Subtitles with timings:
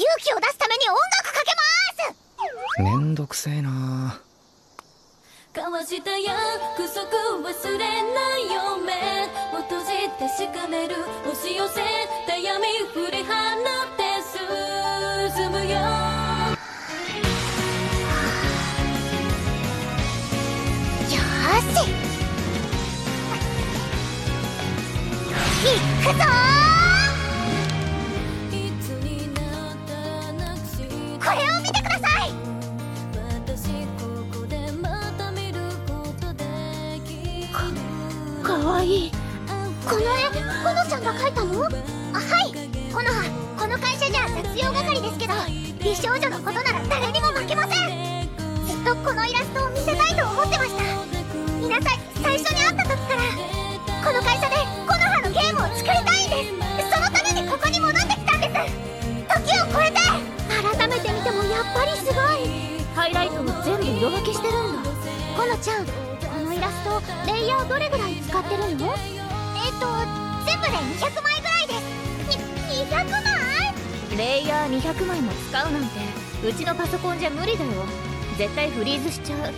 [0.00, 1.60] 勇気を出すために音楽かけま
[2.78, 2.82] す。
[2.82, 4.18] めんどくせえな。
[5.54, 7.04] 交わした約束
[7.42, 8.94] 忘れないよ目
[9.58, 10.08] を閉じ
[10.48, 10.94] かめる
[11.26, 11.82] 押し寄せ
[12.26, 14.02] た闇振り放って
[15.36, 15.66] 進むよ。
[15.66, 21.92] よーし。
[25.62, 26.59] 行くぞ
[38.50, 39.06] かわい。
[39.06, 39.12] い
[39.86, 40.04] この絵
[40.66, 41.62] ほのちゃんが描いたの？
[41.62, 42.50] あはい。
[42.92, 43.22] この葉
[43.56, 45.34] この会社じゃ雑用係ですけど
[45.78, 48.26] 美少女のことなら誰にも負けません。
[48.66, 50.82] ずっとこのイラストを見せたいと思ってました。
[51.62, 53.22] 皆さん最初に会った時から
[54.02, 56.90] この会社でこの葉のゲームを作りたいんです。
[56.90, 58.50] そのためにここに戻ってきたんです。
[59.30, 60.02] 時を超えて
[60.50, 62.50] 改めて見てもやっぱりすごい。
[62.98, 64.90] ハイライトを全部色分けしてるんだ。
[65.38, 65.86] このちゃん
[66.60, 67.00] イラスト
[67.32, 68.68] レイヤーどれぐらい使ってるの？
[68.68, 68.84] えっと
[70.44, 71.80] 全部で200枚ぐらいです。
[72.36, 73.22] に200枚
[74.18, 75.88] レイヤー200枚も使うなんて
[76.46, 77.70] うちのパソコンじゃ無理だよ
[78.36, 79.52] 絶対フリーズしちゃう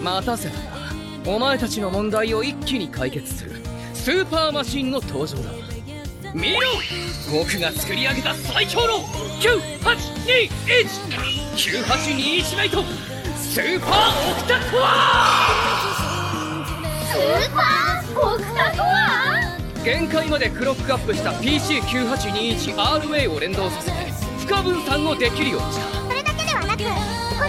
[0.00, 0.92] 待たせたな
[1.26, 3.56] お前たちの問題を一気に解決する
[3.92, 5.50] スーパーマシンの登場だ
[6.32, 6.60] 見ろ
[7.32, 9.00] 僕が作り上げた最強の
[11.56, 12.84] 98219821メイト
[13.36, 15.73] スーパーオクタコア
[17.14, 17.20] スー
[17.54, 23.96] パーオクタコア限界までクロックアップした PC9821RWAY を連動させて
[24.40, 25.84] 不可分散をできるようにした。
[26.00, 26.86] それだけではなくこん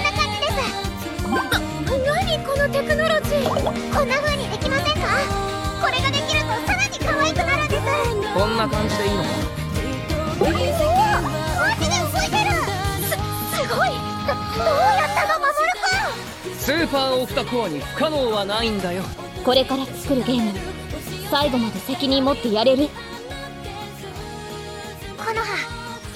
[0.04, 0.58] な感じです。
[1.28, 1.66] な何？
[2.46, 3.64] このテクノロジーこん
[4.08, 5.08] な風にできませんか
[5.82, 7.82] これができるとさらに可愛くなるんです
[8.38, 9.30] こんな感じでいいのか
[10.42, 10.52] おおマ
[11.74, 12.54] ジで動いてる
[13.02, 13.18] すす
[13.68, 13.90] ごい
[14.28, 15.58] どどうやったの守る
[16.56, 19.02] スーパーオクタコアに不可能はないんだよ
[19.46, 20.52] これから作るゲーム
[21.30, 22.88] 最後まで責任持ってやれる？
[22.88, 22.92] こ
[25.34, 25.56] の葉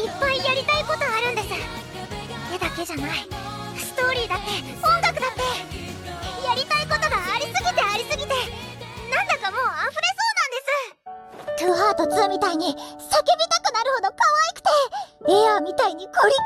[0.01, 1.47] いっぱいやりたいことあるんです。
[2.55, 3.27] 絵だけじゃない。
[3.77, 4.45] ストーリーだって
[4.81, 5.41] 音楽だって
[6.43, 8.33] やりたいことがありすぎてありすぎて
[9.13, 10.65] なんだかもう溢れそうなんで
[11.55, 11.65] す。
[11.65, 13.58] トゥーハート2みたいに叫びた
[15.29, 16.41] エアーみたいにコリッ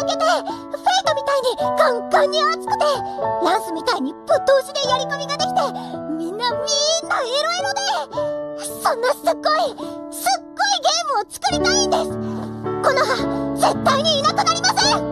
[0.00, 2.84] リに泣けてフェイトみたいにカンカンに熱くて
[3.44, 5.60] ランスみたいにぶっ通しでやり込みができて
[6.16, 6.64] みんなみん
[7.08, 7.68] なエロエロ
[8.56, 9.76] でそんなすっごい
[10.10, 12.08] すっごいゲームを作りたいんです。
[12.82, 13.16] この葉
[13.54, 15.02] 絶対にいなくなりません。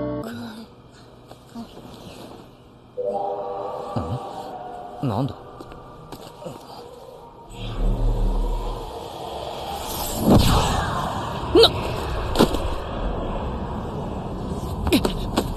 [5.08, 5.34] なんだ？
[11.54, 11.89] な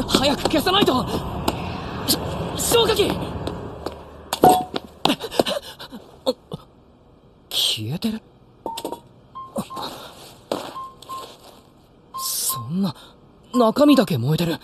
[0.07, 1.05] 早く消さないと。
[2.07, 2.17] し
[2.55, 3.11] 消火器。
[7.49, 8.21] 消えてる。
[12.17, 12.95] そんな
[13.53, 14.59] 中身だけ燃えてる。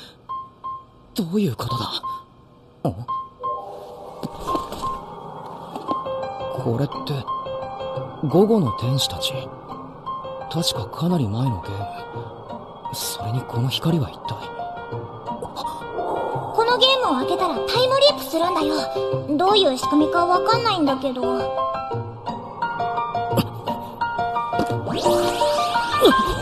[1.16, 1.86] どういうことだ？
[2.90, 2.94] ん
[6.64, 7.14] これって
[8.28, 9.34] 午後の天使たち。
[10.52, 11.72] 確かかなり前のゲー
[12.90, 12.96] ム。
[12.96, 14.59] それにこの光は一体
[18.30, 18.76] するんだよ。
[19.38, 21.22] どういう仕組みかわかんないんだけど。